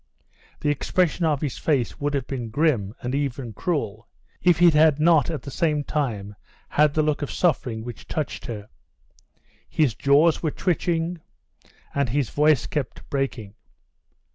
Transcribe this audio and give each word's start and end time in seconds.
The 0.61 0.71
expression 0.71 1.25
of 1.25 1.41
his 1.41 1.59
face 1.59 1.99
would 1.99 2.15
have 2.15 2.25
been 2.25 2.49
grim, 2.49 2.95
and 3.03 3.13
even 3.13 3.53
cruel, 3.53 4.07
if 4.41 4.59
it 4.59 4.73
had 4.73 4.99
not 4.99 5.29
at 5.29 5.43
the 5.43 5.51
same 5.51 5.83
time 5.83 6.35
had 6.69 6.97
a 6.97 7.03
look 7.03 7.21
of 7.21 7.29
suffering 7.31 7.83
which 7.83 8.07
touched 8.07 8.47
her. 8.47 8.67
His 9.69 9.93
jaws 9.93 10.41
were 10.41 10.49
twitching, 10.49 11.19
and 11.93 12.09
his 12.09 12.31
voice 12.31 12.65
kept 12.65 13.07
breaking. 13.11 13.53